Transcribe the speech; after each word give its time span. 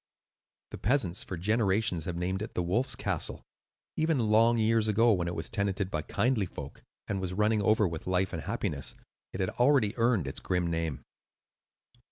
The 0.71 0.79
peasants 0.79 1.23
for 1.23 1.37
generations 1.37 2.05
have 2.05 2.15
named 2.15 2.41
it 2.41 2.55
"The 2.55 2.63
Wolf's 2.63 2.95
Castle." 2.95 3.43
Even 3.95 4.17
long 4.31 4.57
years 4.57 4.87
ago, 4.87 5.13
when 5.13 5.27
it 5.27 5.35
was 5.35 5.47
tenanted 5.47 5.91
by 5.91 6.01
kindly 6.01 6.47
folk 6.47 6.81
and 7.07 7.21
was 7.21 7.35
running 7.35 7.61
over 7.61 7.87
with 7.87 8.07
life 8.07 8.33
and 8.33 8.41
happiness, 8.41 8.95
it 9.31 9.41
had 9.41 9.49
already 9.51 9.95
earned 9.97 10.25
its 10.25 10.39
grim 10.39 10.65
name. 10.71 11.03